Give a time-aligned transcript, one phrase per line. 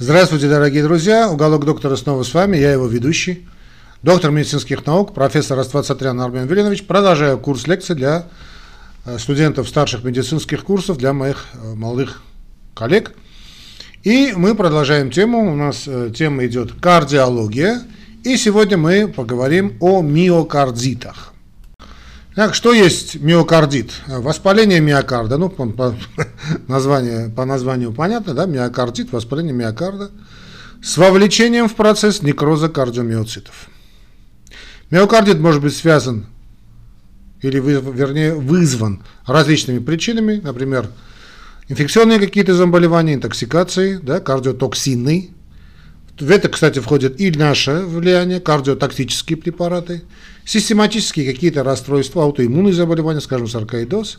[0.00, 1.28] Здравствуйте, дорогие друзья.
[1.28, 2.56] Уголок доктора снова с вами.
[2.56, 3.48] Я его ведущий,
[4.00, 6.86] доктор медицинских наук, профессор Растват Сатрян Армен Велинович.
[6.86, 8.26] Продолжаю курс лекций для
[9.04, 12.22] э, студентов старших медицинских курсов, для моих э, молодых
[12.76, 13.12] коллег.
[14.04, 15.52] И мы продолжаем тему.
[15.52, 17.82] У нас э, тема идет кардиология.
[18.22, 21.34] И сегодня мы поговорим о миокардитах.
[22.38, 23.90] Так, что есть миокардит?
[24.06, 25.96] Воспаление миокарда, ну, по, по,
[26.68, 30.12] название, по названию понятно, да, миокардит, воспаление миокарда,
[30.80, 33.68] с вовлечением в процесс некроза кардиомиоцитов.
[34.92, 36.26] Миокардит может быть связан
[37.42, 40.88] или, вернее, вызван различными причинами, например,
[41.66, 45.32] инфекционные какие-то заболевания, интоксикации, да, кардиотоксинный.
[46.20, 50.02] В это, кстати, входит и наше влияние, кардиотоксические препараты–
[50.48, 54.18] систематические какие-то расстройства, аутоиммунные заболевания, скажем, саркоидоз.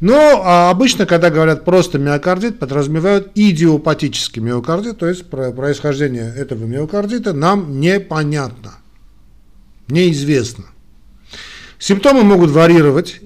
[0.00, 7.32] Но а обычно, когда говорят просто миокардит, подразумевают идиопатический миокардит, то есть происхождение этого миокардита
[7.32, 8.74] нам непонятно,
[9.88, 10.64] неизвестно.
[11.78, 13.20] Симптомы могут варьировать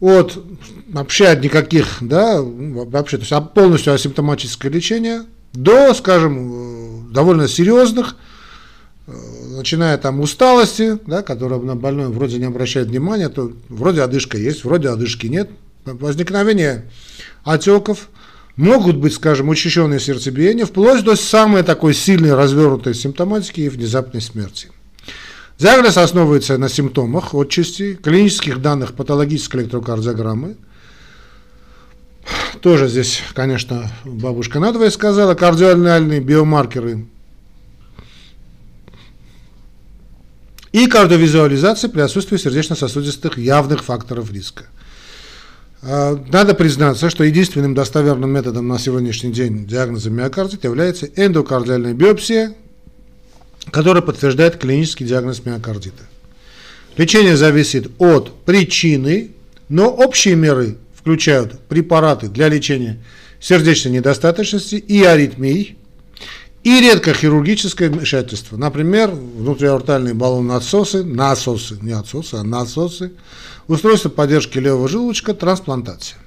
[0.00, 0.44] от
[0.88, 5.22] вообще от никаких, да, вообще, то есть полностью асимптоматическое лечение
[5.62, 8.16] до, скажем, э, довольно серьезных
[9.56, 14.64] начиная там усталости, да, которая на больной вроде не обращает внимания, то вроде одышка есть,
[14.64, 15.50] вроде одышки нет.
[15.84, 16.84] Возникновение
[17.44, 18.08] отеков,
[18.56, 24.68] могут быть, скажем, учащенные сердцебиения, вплоть до самой такой сильной развернутой симптоматики и внезапной смерти.
[25.58, 30.56] Диагноз основывается на симптомах отчасти, клинических данных патологической электрокардиограммы.
[32.60, 37.06] Тоже здесь, конечно, бабушка надвое сказала, кардиальные биомаркеры
[40.72, 44.66] и кардиовизуализация при отсутствии сердечно-сосудистых явных факторов риска.
[45.82, 52.54] А, надо признаться, что единственным достоверным методом на сегодняшний день диагноза миокардита является эндокардиальная биопсия,
[53.70, 56.02] которая подтверждает клинический диагноз миокардита.
[56.96, 59.30] Лечение зависит от причины,
[59.68, 60.76] но общие меры
[61.08, 62.98] включают препараты для лечения
[63.40, 65.78] сердечной недостаточности и аритмий,
[66.62, 68.58] и редко хирургическое вмешательство.
[68.58, 73.12] Например, внутриортальные баллон-отсосы, насосы, не отсосы, а насосы,
[73.68, 76.18] устройство поддержки левого желудочка, трансплантация.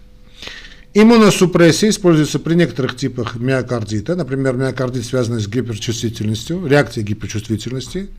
[0.95, 8.09] Иммуносупрессия используется при некоторых типах миокардита, например, миокардит, связанный с гиперчувствительностью, реакцией гиперчувствительности,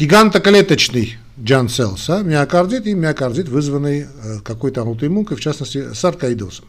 [0.00, 6.64] гигантоклеточный Джан Селс, а, миокардит и миокардит, вызванный э, какой-то аутоиммункой, в частности, саркоидозом.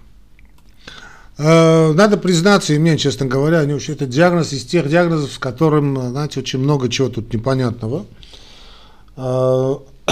[1.37, 6.41] Э, надо признаться, и мне, честно говоря, это диагноз из тех диагнозов, с которым, знаете,
[6.41, 8.05] очень много чего тут непонятного.
[9.15, 9.75] Э,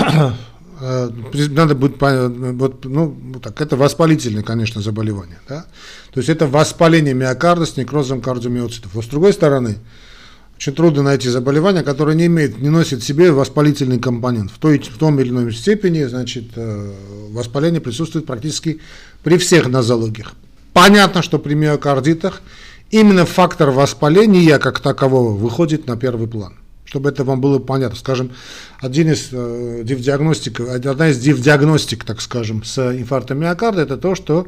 [0.82, 1.10] э,
[1.50, 5.40] надо будет, вот, ну, так, это воспалительное, конечно, заболевание.
[5.48, 5.66] Да?
[6.14, 8.96] То есть это воспаление миокарда с некрозом кардиомиоцитов.
[8.96, 9.78] Но с другой стороны,
[10.60, 14.52] очень трудно найти заболевание, которое не имеет, не носит в себе воспалительный компонент.
[14.52, 16.48] В, той, в том или иной степени, значит,
[17.32, 18.82] воспаление присутствует практически
[19.24, 20.34] при всех нозологиях.
[20.74, 22.42] Понятно, что при миокардитах
[22.92, 26.56] именно фактор воспаления как такового выходит на первый план.
[26.90, 28.32] Чтобы это вам было понятно, скажем,
[28.80, 34.48] один из э, диагностик, одна из диагностик, так скажем, с инфарктом миокарда, это то, что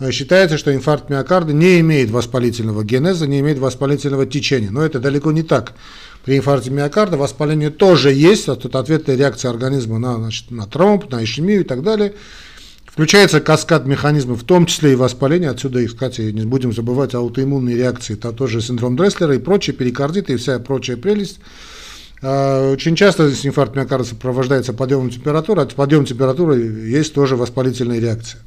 [0.00, 4.72] э, считается, что инфаркт миокарда не имеет воспалительного генеза, не имеет воспалительного течения.
[4.72, 5.74] Но это далеко не так.
[6.24, 11.08] При инфаркте миокарда воспаление тоже есть, а тут ответная реакция организма на, значит, на тромб,
[11.12, 12.14] на ишемию и так далее–
[12.96, 17.76] Включается каскад механизмов, в том числе и воспаление, отсюда и, кстати, не будем забывать аутоиммунные
[17.76, 21.38] реакции, это тоже синдром Дресслера и прочие перикардиты и вся прочая прелесть.
[22.28, 28.40] А, очень часто инфаркт миокарда сопровождается подъемом температуры, а подъем температуры есть тоже воспалительная реакция.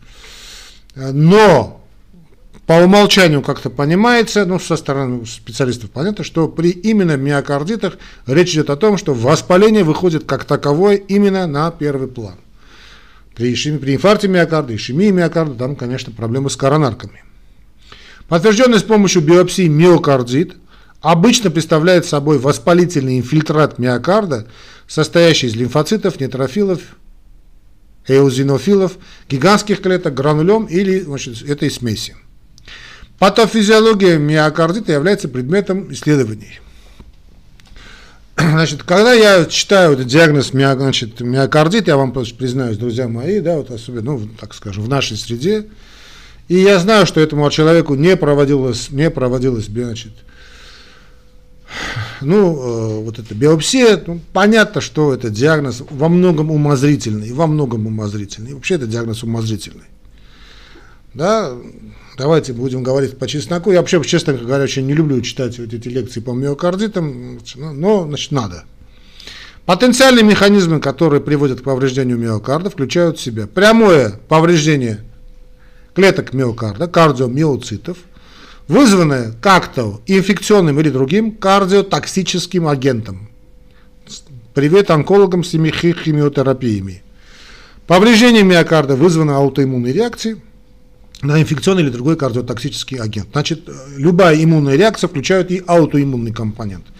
[0.96, 1.82] Но
[2.68, 7.98] по умолчанию как-то понимается, ну, со стороны специалистов понятно, что при именно миокардитах
[8.28, 12.36] речь идет о том, что воспаление выходит как таковое именно на первый план.
[13.34, 17.24] При, ишемии, при инфаркте миокарда, ишемии миокарда, там, конечно, проблемы с коронарками.
[18.28, 20.58] Подтвержденный с помощью биопсии миокардит
[21.02, 24.48] обычно представляет собой воспалительный инфильтрат миокарда,
[24.88, 26.82] состоящий из лимфоцитов, нейтрофилов,
[28.08, 28.98] эозинофилов,
[29.30, 32.16] гигантских клеток, гранулем или значит, этой смеси.
[33.20, 36.60] Патофизиология миокардита является предметом исследований.
[38.38, 43.70] Значит, когда я читаю этот диагноз значит, миокардит, я вам признаюсь, друзья мои, да, вот
[43.70, 45.68] особенно, ну, так скажем, в нашей среде,
[46.48, 50.14] и я знаю, что этому человеку не проводилось, не проводилось, значит,
[52.22, 57.88] ну, э, вот эта биопсия, ну, понятно, что это диагноз во многом умозрительный, во многом
[57.88, 58.54] умозрительный.
[58.54, 59.86] Вообще это диагноз умозрительный.
[61.14, 61.54] Да,
[62.20, 63.72] Давайте будем говорить по чесноку.
[63.72, 68.34] Я вообще, честно говоря, очень не люблю читать вот эти лекции по миокардитам, но, значит,
[68.34, 68.66] надо.
[69.66, 75.00] Потенциальные механизмы, которые приводят к повреждению миокарда, включают в себя прямое повреждение
[75.94, 78.00] клеток миокарда, кардиомиоцитов,
[78.70, 83.30] вызванное как-то инфекционным или другим кардиотоксическим агентом.
[84.54, 87.02] Привет онкологам с химиотерапиями.
[87.88, 90.38] Повреждение миокарда вызвано аутоиммунной реакцией
[91.22, 93.30] на инфекционный или другой кардиотоксический агент.
[93.32, 93.68] Значит,
[93.98, 96.86] любая иммунная реакция включает и аутоиммунный компонент–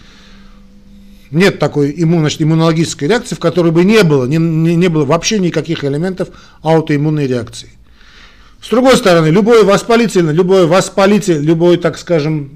[1.30, 5.04] нет такой иммун, значит, иммунологической реакции, в которой бы не было, не, не, не было
[5.04, 6.28] вообще никаких элементов
[6.62, 7.70] аутоиммунной реакции.
[8.62, 12.50] С другой стороны, любое воспалительное, любое воспалитель, любой, так скажем,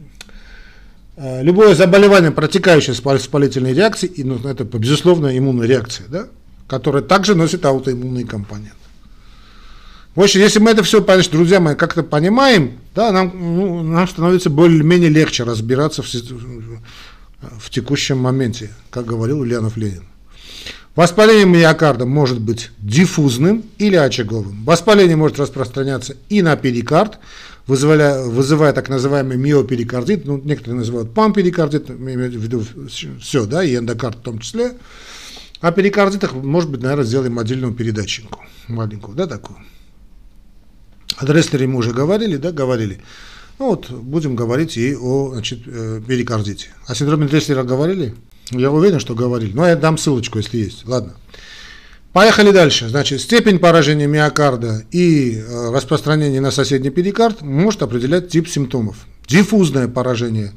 [1.16, 6.26] э, любое заболевание, протекающее с воспалительной реакцией, ну, это, безусловно, иммунная реакция, да,
[6.68, 8.74] которая также носит аутоиммунный компонент.
[10.14, 14.06] В общем, если мы это все, значит, друзья мои, как-то понимаем, да, нам, ну, нам
[14.06, 20.04] становится более-менее легче разбираться в, в текущем моменте, как говорил Ульянов Ленин.
[20.96, 24.64] Воспаление миокарда может быть диффузным или очаговым.
[24.64, 27.19] Воспаление может распространяться и на перикард,
[27.67, 32.64] вызывая, вызывая так называемый миоперикардит, ну, некоторые называют памперикардит, имеют в виду
[33.20, 34.75] все, да, и эндокард в том числе.
[35.61, 39.58] О перикардитах, может быть, наверное, сделаем отдельную передачинку, маленькую, да, такую.
[41.17, 43.00] О Дресслере мы уже говорили, да, говорили.
[43.58, 46.69] Ну вот, будем говорить и о значит, э, перикардите.
[46.87, 48.14] О синдроме Дресслера говорили?
[48.50, 49.52] Я уверен, что говорили.
[49.52, 50.87] Но я дам ссылочку, если есть.
[50.87, 51.14] Ладно.
[52.12, 52.88] Поехали дальше.
[52.88, 59.06] Значит, степень поражения миокарда и э, распространение на соседний перикард может определять тип симптомов.
[59.26, 60.52] Диффузное поражение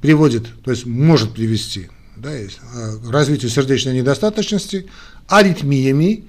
[0.00, 4.86] приводит, то есть может привести да, э, к развитию сердечной недостаточности,
[5.28, 6.24] аритмиями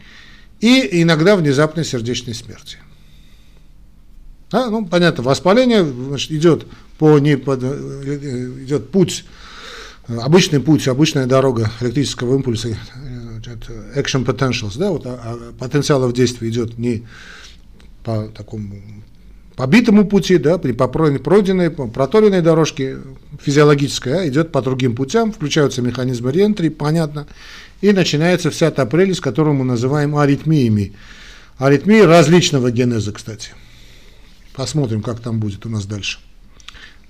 [0.60, 2.78] и иногда внезапной сердечной смерти.
[4.52, 4.70] Да?
[4.70, 6.68] Ну, понятно, воспаление значит, идет
[7.00, 9.26] по, не под, э, идет путь,
[10.19, 16.50] обычный путь, обычная дорога электрического импульса, э, action potentials, да, вот, а, а потенциалов действия
[16.50, 17.06] идет не
[18.04, 18.81] по такому
[19.56, 22.98] побитому пути, да, при по пройденной, проторенной дорожке
[23.42, 27.28] физиологической, а, идет по другим путям, включаются механизмы реентри, понятно,
[27.81, 30.94] и начинается вся та прелесть, которую мы называем аритмиями.
[31.58, 33.52] Аритмии различного генеза, кстати.
[34.54, 36.19] Посмотрим, как там будет у нас дальше.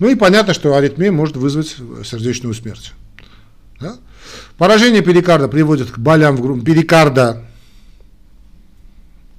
[0.01, 2.94] Ну и понятно, что аритмия может вызвать сердечную смерть.
[3.80, 3.98] Да?
[4.57, 7.45] Поражение перикарда приводит к болям в груди, перикарда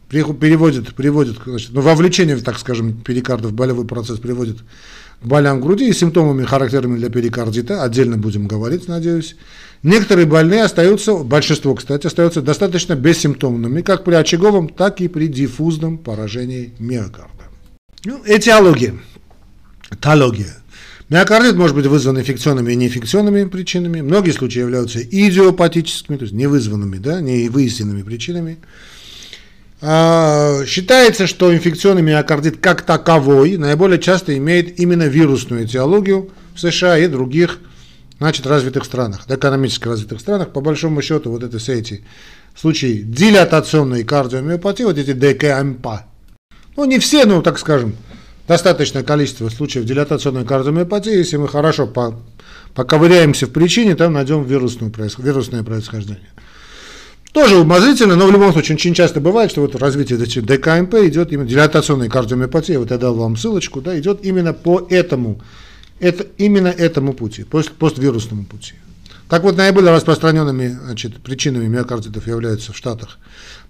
[0.08, 4.58] переводит, приводит, значит, ну, вовлечение, так скажем, перикарда в болевой процесс приводит
[5.20, 9.34] к болям в груди и симптомами, характерными для перикардита, отдельно будем говорить, надеюсь.
[9.82, 15.98] Некоторые больные остаются, большинство, кстати, остаются достаточно бессимптомными, как при очаговом, так и при диффузном
[15.98, 17.48] поражении миокарда.
[18.04, 18.94] Ну, этиология,
[19.92, 20.56] этология.
[21.08, 24.00] Миокардит может быть вызван инфекционными и неинфекционными причинами.
[24.00, 28.58] Многие случаи являются идиопатическими, то есть невызванными, да, не выясненными причинами.
[29.82, 36.98] А, считается, что инфекционный миокардит как таковой наиболее часто имеет именно вирусную этиологию в США
[36.98, 37.58] и других
[38.18, 40.52] значит, развитых странах, экономически развитых странах.
[40.52, 42.04] По большому счету, вот это все эти
[42.56, 46.04] случаи дилатационной кардиомиопатии, вот эти ДКМП,
[46.76, 47.96] ну, не все, но, так скажем,
[48.52, 52.20] достаточное количество случаев дилатационной кардиомиопатии, если мы хорошо по,
[52.74, 56.28] поковыряемся в причине, там найдем вирусную, вирусное происхождение.
[57.32, 61.48] Тоже умозрительно, но в любом случае очень часто бывает, что вот развитие ДКМП идет именно
[61.48, 65.40] дилатационной кардиомиопатии, вот я дал вам ссылочку, да, идет именно по этому,
[65.98, 68.74] это, именно этому пути, пост, поствирусному пути.
[69.30, 73.16] Так вот, наиболее распространенными значит, причинами миокардитов являются в Штатах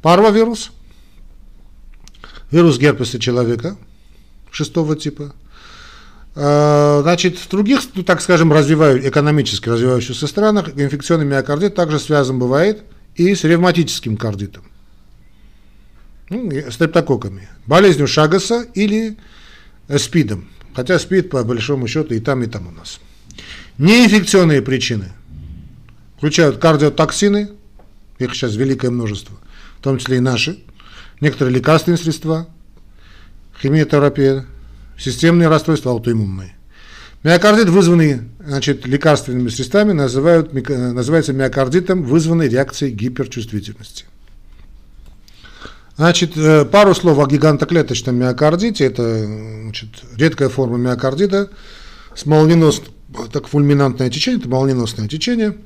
[0.02, 0.72] парвовирус–
[2.52, 3.76] вирус герпеса человека
[4.52, 5.34] шестого типа.
[6.34, 12.38] А, значит, в других, ну, так скажем, развиваю, экономически развивающихся странах инфекционный миокардит также связан
[12.38, 12.84] бывает
[13.16, 14.62] и с ревматическим кардитом,
[16.30, 19.16] ну, стрептококками, болезнью Шагаса или
[19.94, 20.48] СПИДом.
[20.74, 22.98] Хотя СПИД, по большому счету, и там, и там у нас.
[23.76, 25.12] Неинфекционные причины
[26.16, 27.50] включают кардиотоксины,
[28.18, 29.36] их сейчас великое множество,
[29.78, 30.60] в том числе и наши,
[31.20, 32.48] некоторые лекарственные средства,
[33.62, 34.44] химиотерапия,
[34.98, 36.54] системные расстройства аутоиммунные.
[37.22, 44.06] Миокардит, вызванный значит, лекарственными средствами, называют, называется миокардитом, вызванной реакцией гиперчувствительности.
[45.96, 48.84] Значит, э, пару слов о гигантоклеточном миокардите.
[48.84, 51.50] Это значит, редкая форма миокардита
[52.16, 52.88] с молниеносным,
[53.30, 55.56] так фульминантное течение, это молниеносное течение.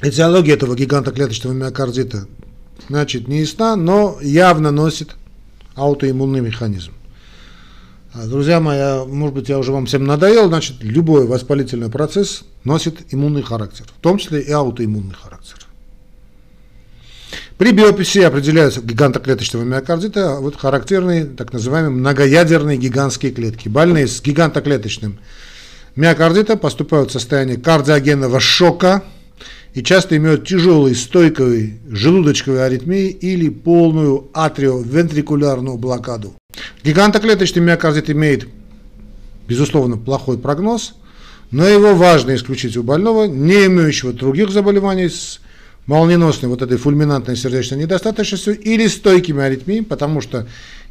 [0.00, 2.26] Этиология этого гигантоклеточного миокардита
[2.88, 5.14] значит, не ясна, но явно носит
[5.76, 6.92] аутоиммунный механизм.
[8.18, 13.12] А, друзья мои, может быть, я уже вам всем надоел, значит, любой воспалительный процесс носит
[13.12, 15.66] иммунный характер, в том числе и аутоиммунный характер.
[17.58, 23.68] При биопсии определяются гигантоклеточного миокардита, а вот характерные так называемые многоядерные гигантские клетки.
[23.68, 25.18] Больные с гигантоклеточным
[25.94, 29.04] миокардитом поступают в состояние кардиогенного шока
[29.74, 36.34] и часто имеют тяжелый стойковый желудочковой аритмии или полную атриовентрикулярную блокаду.
[36.84, 38.48] Гигантоклеточный миокардит имеет,
[39.48, 40.94] безусловно, плохой прогноз,
[41.50, 45.40] но его важно исключить у больного, не имеющего других заболеваний с
[45.86, 50.48] молниеносной вот этой фульминантной сердечной недостаточностью или стойкими аритмиями, потому что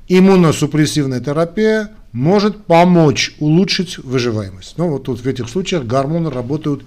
[0.08, 4.78] иммуносупрессивная терапия может помочь улучшить выживаемость.
[4.78, 6.84] Но вот тут в этих случаях гормоны работают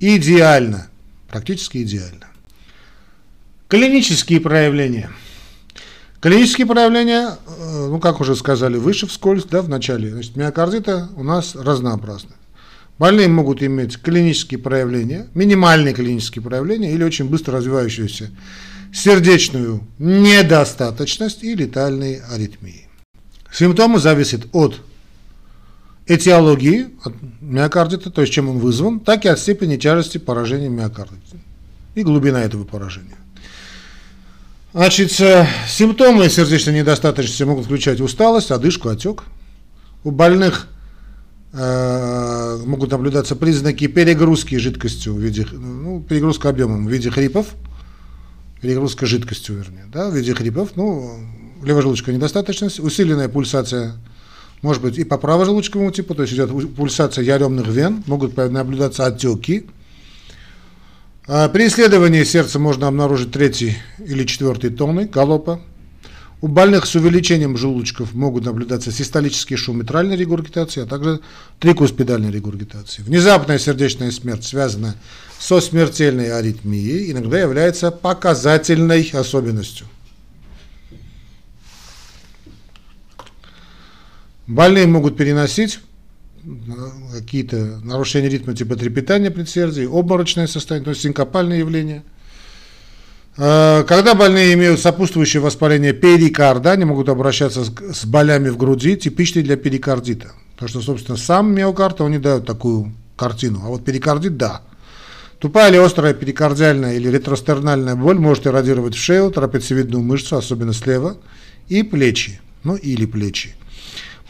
[0.00, 0.88] идеально,
[1.28, 2.26] практически идеально.
[3.68, 5.10] Клинические проявления–
[6.22, 11.24] Клинические проявления, э, ну, как уже сказали выше вскользь, да, в начале, значит, миокардита у
[11.24, 12.30] нас разнообразны.
[12.96, 18.30] Больные могут иметь клинические проявления, минимальные клинические проявления или очень быстро развивающуюся
[18.94, 22.86] сердечную недостаточность и летальные аритмии.
[23.52, 24.80] Симптомы зависят от
[26.06, 31.36] этиологии, от миокардита, то есть чем он вызван, так и от степени тяжести поражения миокардита
[31.96, 33.16] и глубина этого поражения.
[34.74, 39.24] Значит, симптомы сердечной недостаточности могут включать усталость, одышку, отек.
[40.02, 40.66] У больных
[41.52, 47.48] э, могут наблюдаться признаки перегрузки жидкостью в виде, ну, перегрузка объемом в виде хрипов,
[48.62, 51.18] перегрузка жидкостью, вернее, да, в виде хрипов, ну,
[51.62, 53.96] левожелудочковая недостаточность, усиленная пульсация,
[54.62, 59.66] может быть, и по правожелудочковому типу, то есть идет пульсация яремных вен, могут наблюдаться отеки,
[61.26, 65.60] при исследовании сердца можно обнаружить третий или четвертый тоны галопа.
[66.40, 71.20] У больных с увеличением желудочков могут наблюдаться систолический шум митральной регургитации, а также
[71.60, 73.02] трикуспидальной регургитации.
[73.02, 74.96] Внезапная сердечная смерть связана
[75.38, 79.86] со смертельной аритмией, иногда является показательной особенностью.
[84.48, 85.78] Больные могут переносить
[87.12, 92.02] какие-то нарушения ритма типа трепетания предсердий, обморочное состояние, то есть синкопальные явления.
[93.36, 99.44] А, когда больные имеют сопутствующее воспаление перикарда, они могут обращаться с болями в груди, типичные
[99.44, 100.32] для перикардита.
[100.54, 103.62] Потому что, собственно, сам миокард, он не дает такую картину.
[103.64, 104.62] А вот перикардит– да.
[105.38, 111.16] Тупая или острая перикардиальная или ретростернальная боль может эродировать в шею, трапециевидную мышцу, особенно слева,
[111.68, 113.56] и плечи, ну или плечи.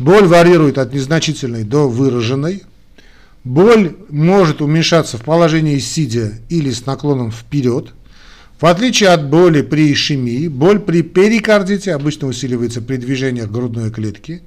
[0.03, 2.65] Боль варьирует от незначительной до выраженной.
[3.45, 7.91] Боль может уменьшаться в положении сидя или с наклоном вперед.
[8.61, 14.43] В отличие от боли при ишемии, боль при перикардите обычно усиливается при движениях грудной клетки,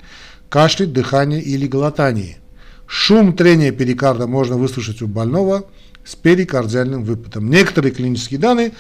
[0.50, 2.38] кашле, дыхании или глотании.
[2.86, 5.68] Шум трения перикарда можно выслушать у больного
[6.04, 7.50] с перикардиальным выпадом.
[7.50, 8.74] Некоторые клинические данные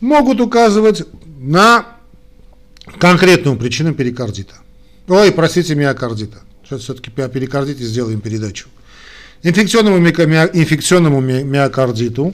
[0.00, 1.02] могут указывать
[1.40, 1.86] на
[3.00, 4.54] конкретную причину перикардита.
[5.10, 6.38] Ой, простите, миокардита.
[6.62, 8.68] Сейчас все-таки о сделаем передачу.
[9.42, 12.32] Инфекционному, инфекционному миокардиту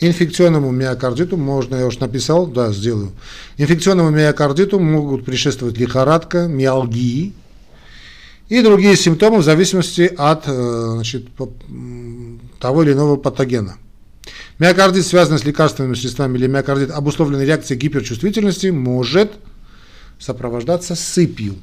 [0.00, 3.12] Инфекционному миокардиту, можно, я уж написал, да, сделаю.
[3.58, 7.34] Инфекционному миокардиту могут предшествовать лихорадка, миалгии
[8.48, 11.28] и другие симптомы в зависимости от э, значит,
[12.60, 13.76] того или иного патогена.
[14.58, 19.32] Миокардит, связанный с лекарственными средствами или миокардит, обусловленный реакцией гиперчувствительности, может
[20.18, 21.56] сопровождаться сыпью.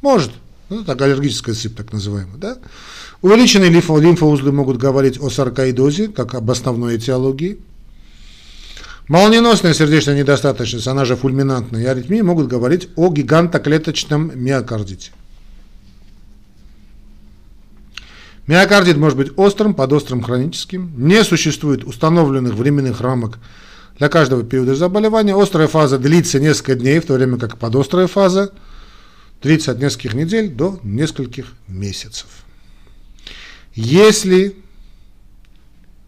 [0.00, 0.32] Может.
[0.70, 2.36] Ну, так, аллергическая сыпь, так называемая.
[2.36, 2.58] Да?
[3.22, 7.58] Увеличенные лимфо лимфоузлы могут говорить о саркоидозе, как об основной этиологии.
[9.08, 15.10] Молниеносная сердечная недостаточность, она же фульминантная аритмия, могут говорить о гигантоклеточном миокардите.
[18.50, 20.92] Миокардит может быть острым, подострым, хроническим.
[20.96, 23.38] Не существует установленных временных рамок
[23.96, 25.40] для каждого периода заболевания.
[25.40, 28.52] Острая фаза длится несколько дней, в то время как подострая фаза
[29.40, 32.26] длится от нескольких недель до нескольких месяцев.
[33.72, 34.56] Если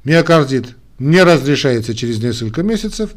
[0.03, 3.11] миокардит не разрешается через несколько месяцев,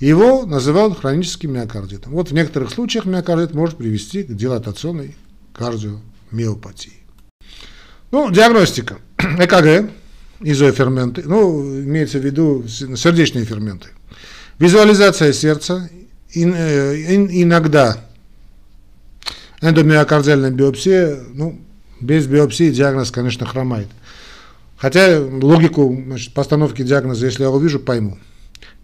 [0.00, 2.12] его называют хроническим миокардитом.
[2.12, 5.16] Вот в некоторых случаях миокардит может привести к дилатационной
[5.54, 7.05] кардиомиопатии.
[8.16, 8.96] Ну, диагностика.
[9.18, 9.90] ЭКГ,
[10.40, 13.88] изоферменты, ну, имеется в виду сердечные ферменты.
[14.58, 15.90] Визуализация сердца,
[16.32, 17.98] ин, иногда
[19.60, 21.60] эндомиокардиальная биопсия, ну,
[22.00, 23.88] без биопсии диагноз, конечно, хромает.
[24.78, 28.16] Хотя логику значит, постановки диагноза, если я увижу, пойму.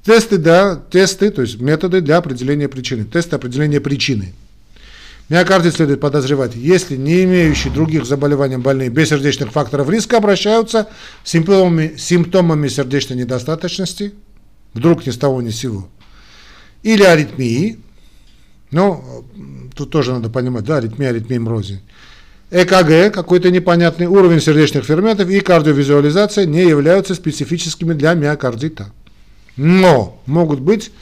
[0.04, 3.06] Тесты, да, тесты, то есть методы для определения причины.
[3.06, 4.34] Тесты определения причины.
[5.32, 10.88] Миокардит следует подозревать, если не имеющие других заболеваний больные без сердечных факторов риска обращаются
[11.24, 14.12] с симптомами, симптомами сердечной недостаточности,
[14.74, 15.88] вдруг ни с того ни с сего,
[16.82, 17.78] или аритмии,
[18.72, 19.24] ну,
[19.74, 21.80] тут тоже надо понимать, да, аритмия, аритмия мрози,
[22.50, 28.92] ЭКГ, какой-то непонятный уровень сердечных ферментов и кардиовизуализация не являются специфическими для миокардита.
[29.56, 30.92] Но могут быть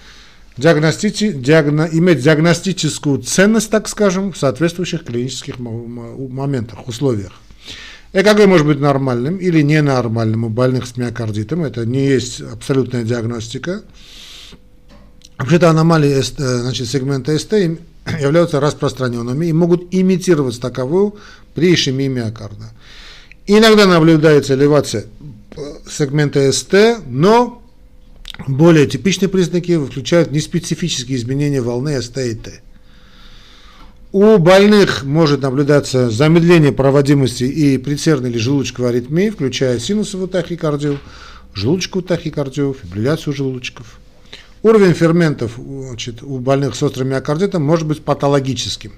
[0.61, 7.33] диагностичи, диагно, иметь диагностическую ценность, так скажем, в соответствующих клинических моментах, условиях.
[8.13, 11.65] ЭКГ может быть нормальным или ненормальным у больных с миокардитом.
[11.65, 13.83] Это не есть абсолютная диагностика.
[15.39, 17.53] Вообще-то аномалии э, значит, сегмента СТ
[18.21, 21.17] являются распространенными и могут имитировать таковую
[21.55, 22.73] при ишемии миокарда.
[23.47, 25.07] Иногда наблюдается элевация
[25.89, 27.60] сегмента СТ, но
[28.47, 32.63] более типичные признаки включают неспецифические изменения волны СТ и Т.
[34.13, 40.99] У больных может наблюдаться замедление проводимости и предсердной или желудочковой аритмии, включая синусовую тахикардию,
[41.55, 44.01] желудочковую тахикардию, фибрилляцию желудочков.
[44.63, 48.93] Уровень ферментов значит, у больных с острым миокардитом может быть патологическим.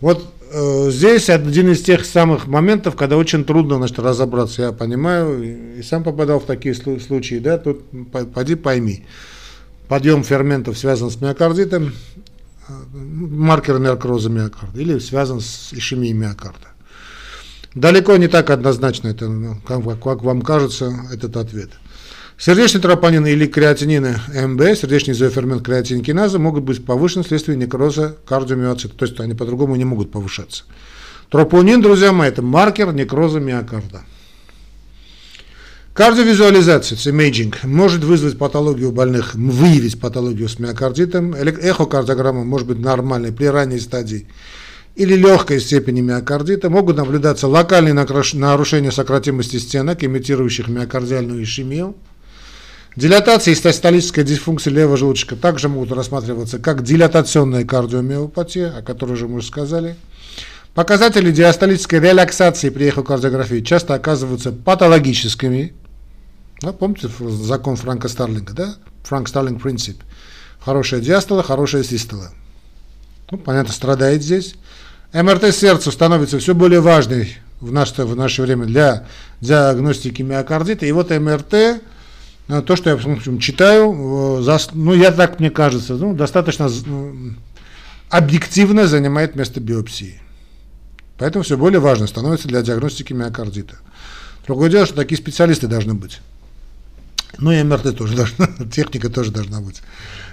[0.00, 4.62] Вот здесь один из тех самых моментов, когда очень трудно значит, разобраться.
[4.62, 7.84] Я понимаю, и, сам попадал в такие случаи, да, тут
[8.34, 9.06] поди пойми.
[9.88, 11.92] Подъем ферментов связан с миокардитом,
[12.92, 16.68] маркер наркоза миокарда или связан с ишемией миокарда.
[17.74, 21.70] Далеко не так однозначно это, ну, как, как вам кажется, этот ответ.
[22.40, 29.04] Сердечный тропонин или креатинины МБ, сердечный изофермент креатинкиназа могут быть повышены вследствие некроза кардиомиоцита, то
[29.04, 30.64] есть они по-другому не могут повышаться.
[31.28, 34.04] Тропонин, друзья мои, это маркер некроза миокарда.
[35.92, 41.34] Кардиовизуализация, имейджинг, может вызвать патологию у больных, выявить патологию с миокардитом.
[41.34, 44.26] Эхокардиограмма может быть нормальной при ранней стадии
[44.94, 46.70] или легкой степени миокардита.
[46.70, 51.96] Могут наблюдаться локальные нарушения сократимости стенок, имитирующих миокардиальную ишемию.
[52.96, 59.28] Дилатация и статистическая дисфункция левого желудочка также могут рассматриваться как дилатационная кардиомиопатия, о которой уже
[59.28, 59.96] мы уже сказали.
[60.74, 65.74] Показатели диастолической релаксации при эхокардиографии часто оказываются патологическими,
[66.62, 68.74] да, помните закон Франка Старлинга, да?
[69.04, 70.02] Франк Старлинг принцип.
[70.60, 72.32] Хорошая диастола, хорошая систола.
[73.30, 74.56] Ну, понятно, страдает здесь.
[75.12, 79.06] МРТ сердца становится все более важной в наше, в наше время для
[79.40, 80.84] диагностики миокардита.
[80.84, 81.82] И вот МРТ,
[82.48, 86.68] то, что я в общем, читаю, э, ну, я так мне кажется, ну, достаточно
[88.08, 90.20] объективно занимает место биопсии.
[91.16, 93.76] Поэтому все более важно становится для диагностики миокардита.
[94.46, 96.20] Другое дело, что такие специалисты должны быть.
[97.38, 99.82] Ну и МРТ тоже должна, техника тоже должна быть.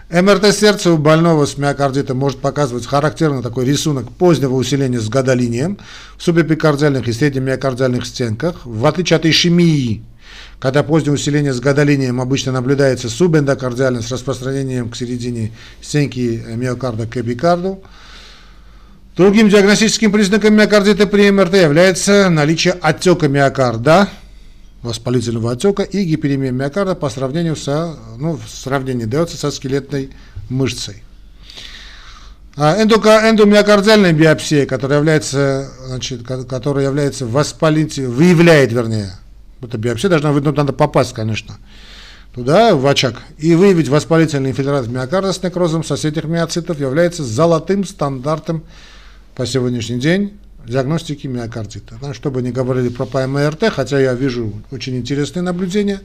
[0.09, 5.77] МРТ сердца у больного с миокардитом может показывать характерный такой рисунок позднего усиления с гадолинием
[6.17, 10.03] в субэпикардиальных и среднемиокардиальных стенках, в отличие от ишемии,
[10.59, 17.17] когда позднее усиление с гадолинием обычно наблюдается субэндокардиально с распространением к середине стенки миокарда к
[17.17, 17.83] эпикарду.
[19.15, 24.09] Другим диагностическим признаком миокардита при МРТ является наличие отека миокарда,
[24.81, 30.11] воспалительного отека и гиперемия миокарда по сравнению со, ну, в сравнении дается со скелетной
[30.49, 31.03] мышцей.
[32.55, 39.11] А эндомиокардиальная биопсия, которая является, значит, которая является воспалителем, выявляет, вернее,
[39.61, 41.57] эта биопсия должна, ну, надо попасть, конечно,
[42.33, 48.63] туда, в очаг, и выявить воспалительный инфильтрат миокарда с некрозом соседних миоцитов является золотым стандартом
[49.35, 51.97] по сегодняшний день диагностики миокардита.
[52.01, 56.01] Да, чтобы не говорили про ПМРТ, хотя я вижу очень интересные наблюдения,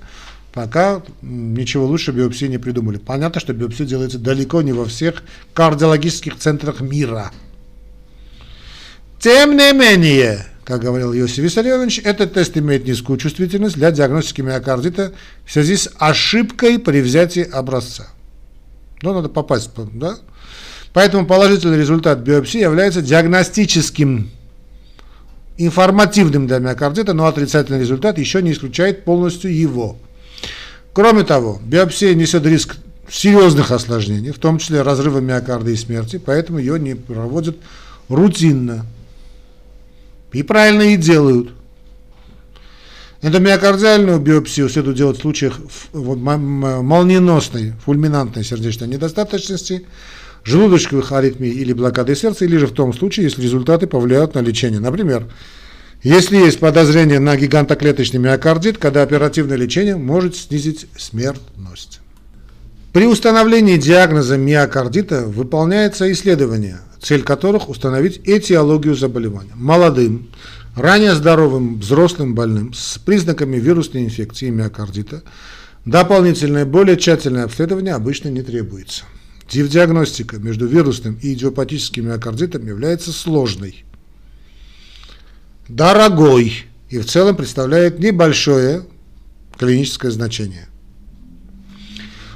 [0.53, 2.99] пока ничего лучше биопсии не придумали.
[2.99, 5.23] Понятно, что биопсия делается далеко не во всех
[5.55, 7.33] кардиологических центрах мира.
[9.19, 15.13] Тем не менее, как говорил Иосиф Виссарионович, этот тест имеет низкую чувствительность для диагностики миокардита
[15.45, 18.09] в связи с ошибкой при взятии образца.
[19.03, 20.17] Ну, надо попасть, да?
[20.93, 24.31] Поэтому положительный результат биопсии является диагностическим
[25.57, 29.97] информативным для миокардита, но отрицательный результат еще не исключает полностью его.
[30.93, 32.77] Кроме того, биопсия несет риск
[33.11, 37.57] серьезных осложнений, в том числе разрыва миокарда и смерти, поэтому ее не проводят
[38.09, 38.87] рутинно.
[40.33, 41.53] И правильно и делают.
[43.23, 45.61] Эндомиокардиальную биопсию следует делать в случаях
[45.93, 49.87] молниеносной, фульминантной сердечной недостаточности,
[50.43, 54.81] желудочковых аритмий или блокады сердца, или же в том случае, если результаты повлияют на лечение.
[54.81, 55.29] Например,
[56.03, 62.02] Если есть подозрение на гигантоклеточный миокардит, когда оперативное лечение может снизить смертность.
[62.93, 69.53] При установлении диагноза миокардита выполняется исследование, цель которых установить этиологию заболевания.
[69.55, 70.29] Молодым,
[70.77, 75.23] ранее здоровым взрослым больным с признаками вирусной инфекции миокардита
[75.87, 79.05] дополнительное более тщательное обследование обычно не требуется.
[79.51, 83.85] Диагностика между вирусным и идиопатическим миокардитом является сложной,
[85.69, 88.85] дорогой и в целом представляет небольшое
[89.59, 90.69] клиническое значение.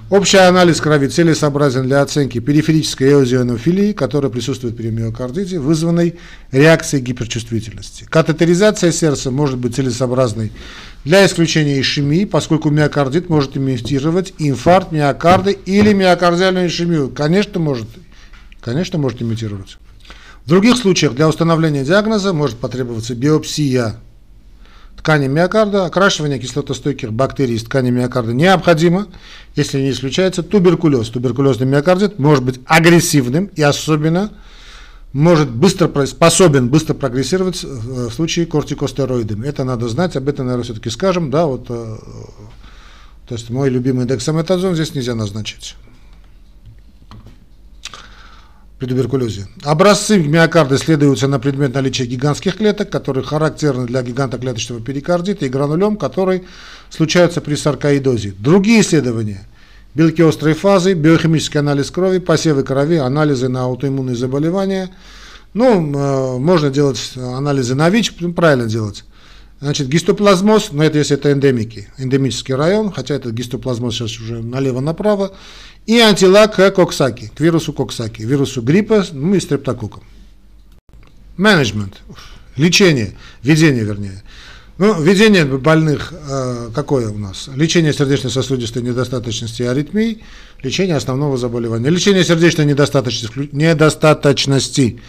[0.09, 6.15] Общий анализ крови целесообразен для оценки периферической эозианофилии, которая присутствует при миокардите, вызванной
[6.53, 8.05] реакцией гиперчувствительности.
[8.09, 10.53] Катетеризация сердца может быть целесообразной
[11.05, 17.09] для исключения ишемии, поскольку миокардит может имитировать инфаркт миокарда или миокардиальную ишемию.
[17.09, 17.89] Конечно, может,
[18.61, 19.77] конечно, может имитировать.
[20.45, 23.97] В других случаях для установления диагноза может потребоваться биопсия
[24.97, 29.09] ткани миокарда, окрашивание кислотостойких бактерий из ткани миокарда необходимо,
[29.55, 31.09] если не исключается туберкулез.
[31.11, 34.33] Туберкулезный миокардит может быть агрессивным и особенно
[35.13, 39.47] может быстро, способен быстро прогрессировать в случае кортикостероидами.
[39.47, 41.31] Это надо знать, об этом, наверное, все-таки скажем.
[41.31, 41.97] Да, вот, э,
[43.29, 45.77] то есть мой любимый дексаметазон здесь нельзя назначить
[48.79, 49.47] при туберкулезе.
[49.65, 55.97] Образцы миокарда исследуются на предмет наличия гигантских клеток, которые характерны для гигантоклеточного перикардита и гранулем,
[55.97, 56.45] который
[56.91, 58.35] случаются при саркоидозе.
[58.39, 59.47] Другие исследования–
[59.97, 64.91] белки острой фазы, биохимический анализ крови, посевы крови, анализы на аутоиммунные заболевания.
[65.55, 69.05] Ну, э, можно делать анализы на ВИЧ, правильно делать.
[69.59, 75.33] Значит, гистоплазмоз, но это если это эндемики, эндемический район, хотя это гистоплазмоз сейчас уже налево-направо,
[75.87, 80.03] и антила к коксаки, к вирусу коксаки, вирусу гриппа, ну и стрептококкам.
[81.39, 82.03] Менеджмент,
[82.57, 84.23] лечение, ведение вернее.
[84.79, 87.49] Ну, ведение больных э, какое у нас?
[87.55, 90.23] Лечение сердечно-сосудистой недостаточности и аритмий,
[90.63, 91.89] лечение основного заболевания.
[91.89, 95.01] Лечение сердечной недостаточности, недостаточности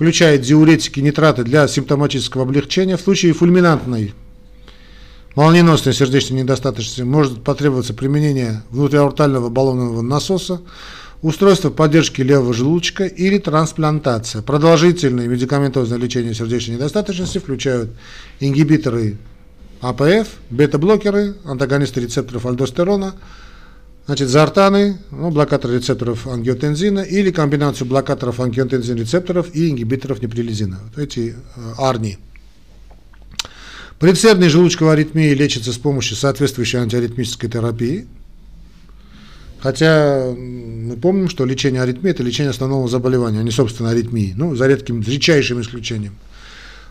[0.00, 2.96] включает диуретики, нитраты для симптоматического облегчения.
[2.96, 4.14] В случае фульминантной
[5.34, 10.62] молниеносной сердечной недостаточности может потребоваться применение внутриаортального баллонного насоса,
[11.20, 14.40] устройство поддержки левого желудочка или трансплантация.
[14.40, 17.90] Продолжительное медикаментозное лечение сердечной недостаточности включают
[18.40, 19.18] ингибиторы
[19.82, 23.16] АПФ, бета-блокеры, антагонисты рецепторов альдостерона,
[24.06, 30.80] Значит, зартаны, ну, блокатор рецепторов ангиотензина или комбинацию блокаторов ангиотензин рецепторов и ингибиторов неприлизина.
[30.88, 32.18] Вот эти э, арни.
[34.00, 38.06] Предсердные желудочковые аритмии лечатся с помощью соответствующей антиаритмической терапии.
[39.60, 44.32] Хотя мы помним, что лечение аритмии– это лечение основного заболевания, а не, собственно, аритмии.
[44.34, 46.14] Ну, за редким, редчайшим исключением.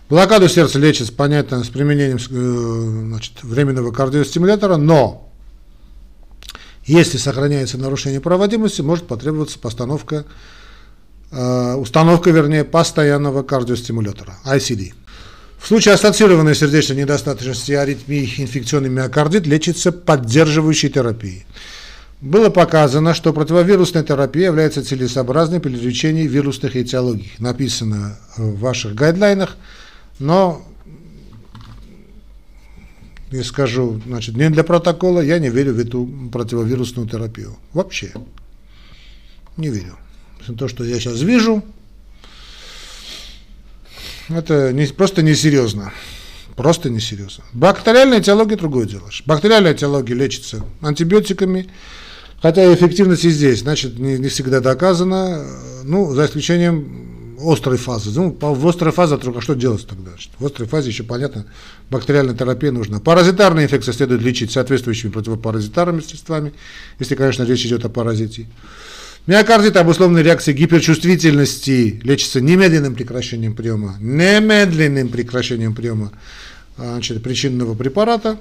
[0.08, 5.29] Блокаду сердца лечат, понятно, с применением э, значит, временного кардиостимулятора, но
[6.90, 10.26] если сохраняется нарушение проводимости, может потребоваться постановка,
[11.32, 14.94] э, установка, вернее, постоянного кардиостимулятора, ICD.
[15.60, 21.46] В случае ассоциированной сердечной недостаточности аритмии инфекционный миокардит лечится поддерживающей терапией.
[22.22, 27.32] Было показано, что противовирусная терапия является целесообразной при лечении вирусных этиологий.
[27.38, 29.58] Написано в ваших гайдлайнах,
[30.18, 30.66] но
[33.32, 37.58] и скажу, значит, не для протокола, я не верю в эту противовирусную терапию.
[37.74, 38.12] Вообще.
[39.58, 39.98] Не верю.
[40.58, 41.64] То, что я сейчас вижу,
[44.30, 45.94] это не, просто несерьезно.
[46.56, 47.44] Просто несерьезно.
[47.54, 49.10] Бактериальная теология другое дело.
[49.26, 51.70] Бактериальная теология лечится антибиотиками,
[52.42, 55.46] хотя эффективность и здесь, значит, не, не всегда доказана,
[55.84, 57.09] ну, за исключением
[57.42, 58.12] острой фазы.
[58.12, 60.12] Ну, в острой фазе только что делать тогда?
[60.40, 61.46] В острой фазе еще, понятно,
[61.90, 63.00] бактериальная терапия нужна.
[63.00, 66.54] Паразитарные инфекции следует лечить соответствующими противопаразитарными средствами,
[67.00, 68.48] если, конечно, речь идет о паразите.
[69.28, 76.12] Миокардит, обусловленный реакцией гиперчувствительности, лечится немедленным прекращением приема, немедленным прекращением приема
[76.78, 78.40] значит, причинного препарата,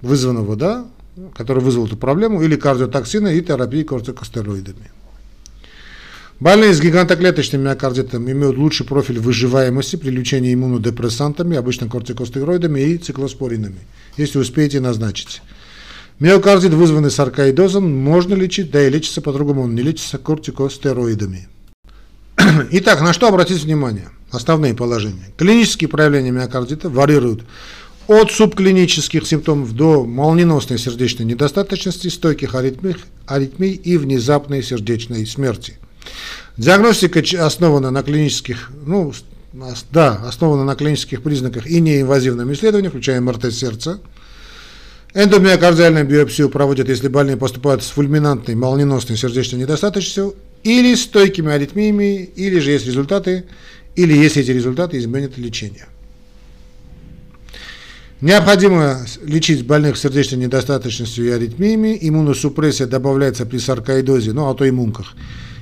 [0.00, 0.86] вызванного, да,
[1.36, 4.90] который вызвал эту проблему, или кардиотоксина и терапии кортикостероидами.
[6.40, 13.80] Больные с гигантоклеточным миокардитом имеют лучший профиль выживаемости при лечении иммунодепрессантами, обычно кортикостероидами и циклоспоринами,
[14.16, 15.42] если успеете назначить.
[16.18, 21.46] Миокардит, вызванный саркоидозом, можно лечить, да и лечится по-другому, он не лечится кортикостероидами.
[22.70, 24.08] Итак, на что обратить внимание?
[24.30, 25.26] Основные положения.
[25.36, 27.44] Клинические проявления миокардита варьируют
[28.06, 35.76] от субклинических симптомов до молниеносной сердечной недостаточности, стойких аритмий, аритмий и внезапной сердечной смерти–
[36.56, 39.12] Диагностика основана на клинических, ну,
[39.90, 44.00] да, основана на клинических признаках и неинвазивном исследовании, включая МРТ сердца.
[45.12, 52.58] Эндомиокардиальную биопсию проводят, если больные поступают с фульминантной молниеносной сердечной недостаточностью или стойкими аритмиями, или
[52.60, 53.46] же есть результаты,
[53.96, 55.86] или если эти результаты изменят лечение.
[58.20, 61.96] Необходимо лечить больных сердечной недостаточностью и аритмиями.
[62.02, 65.14] Иммуносупрессия добавляется при саркоидозе, ну, аутоиммунках,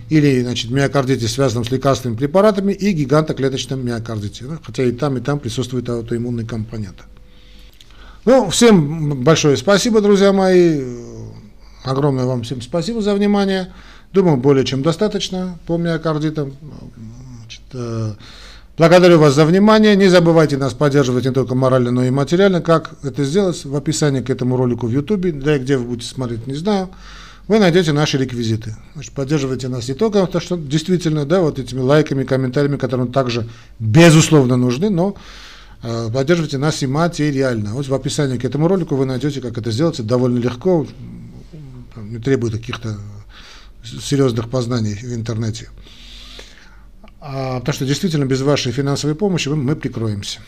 [0.08, 4.44] или значит, миокардите, связанном с лекарственными препаратами, и гигантоклеточном миокардите.
[4.44, 6.96] Ну, хотя и там, и там присутствует аутоиммунный компонент.
[8.24, 10.82] Ну, всем большое спасибо, друзья мои.
[11.84, 13.72] Огромное вам всем спасибо за внимание.
[14.12, 16.54] Думаю, более чем достаточно по миокардитам.
[17.40, 18.12] Значит, э,
[18.78, 19.96] Благодарю вас за внимание.
[19.96, 22.60] Не забывайте нас поддерживать не только морально, но и материально.
[22.60, 23.64] Как это сделать?
[23.64, 26.88] В описании к этому ролику в YouTube, да и где вы будете смотреть, не знаю.
[27.48, 28.76] Вы найдете наши реквизиты.
[28.92, 33.48] Значит, поддерживайте нас не только то, что действительно, да, вот этими лайками, комментариями, которые также
[33.78, 35.16] безусловно нужны, но
[35.82, 37.72] э, поддерживайте нас и материально.
[37.72, 39.94] Вот в описании к этому ролику вы найдете, как это сделать.
[39.94, 40.86] Это довольно легко,
[41.96, 42.98] не требует каких-то
[43.82, 45.70] серьезных познаний в интернете.
[47.20, 50.40] А, потому что действительно без вашей финансовой помощи мы, мы прикроемся.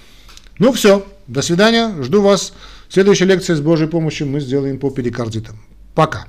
[0.58, 2.52] Ну все, до свидания, жду вас.
[2.90, 5.58] Следующая лекция с Божьей помощью мы сделаем по перикардитам.
[5.94, 6.26] Пока.